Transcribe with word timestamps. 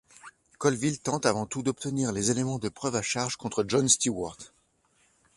Colville 0.57 0.99
tente 0.99 1.27
avant 1.27 1.45
tout 1.45 1.61
d'obtenir 1.61 2.11
des 2.11 2.31
éléments 2.31 2.57
de 2.57 2.69
preuve 2.69 2.95
à 2.95 3.03
charge 3.03 3.35
contre 3.35 3.63
John 3.67 3.87
Stewart. 3.87 4.35